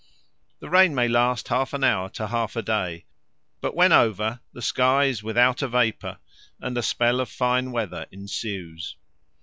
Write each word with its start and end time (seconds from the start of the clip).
The 0.61 0.69
rain 0.71 0.95
may 0.95 1.07
last 1.07 1.49
half 1.49 1.73
an 1.73 1.83
hour 1.83 2.09
to 2.17 2.25
half 2.25 2.55
a 2.55 2.63
day, 2.63 3.05
but 3.61 3.75
when 3.75 3.91
over 3.93 4.39
the 4.51 4.59
sky 4.63 5.05
is 5.05 5.21
without 5.21 5.61
a 5.61 5.67
vapour 5.67 6.17
and 6.59 6.75
a 6.75 6.81
spell 6.81 7.19
of 7.19 7.29
fine 7.29 7.71
weather 7.71 8.07
ensues. 8.11 8.95